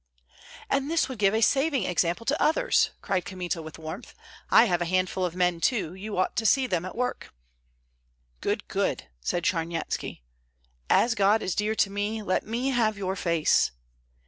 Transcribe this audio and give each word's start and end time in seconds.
"And 0.67 0.89
this 0.89 1.07
would 1.07 1.19
give 1.19 1.35
a 1.35 1.41
saving 1.41 1.83
example 1.83 2.25
to 2.25 2.41
others!" 2.41 2.89
cried 3.03 3.23
Kmita, 3.23 3.61
with 3.61 3.77
warmth. 3.77 4.15
"I 4.49 4.65
have 4.65 4.81
a 4.81 4.85
handful 4.85 5.23
of 5.25 5.35
men 5.35 5.61
too, 5.61 5.93
you 5.93 6.17
ought 6.17 6.35
to 6.37 6.45
see 6.47 6.65
them 6.65 6.85
at 6.85 6.95
work." 6.95 7.31
"Good, 8.39 8.67
good!" 8.67 9.03
said 9.19 9.43
Charnyetski, 9.43 10.23
"as 10.89 11.13
God 11.13 11.43
is 11.43 11.53
dear 11.53 11.75
to 11.75 11.91
me! 11.91 12.23
let 12.23 12.43
me 12.43 12.69
have 12.69 12.97
your 12.97 13.15
face!" 13.15 13.73